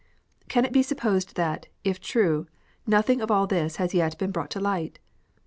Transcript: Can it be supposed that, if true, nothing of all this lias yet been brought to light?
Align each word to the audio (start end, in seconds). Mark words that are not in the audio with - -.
Can 0.49 0.65
it 0.65 0.71
be 0.73 0.81
supposed 0.81 1.35
that, 1.35 1.67
if 1.83 1.99
true, 2.01 2.47
nothing 2.87 3.21
of 3.21 3.29
all 3.29 3.45
this 3.45 3.77
lias 3.79 3.93
yet 3.93 4.17
been 4.17 4.31
brought 4.31 4.49
to 4.49 4.59
light? 4.59 4.97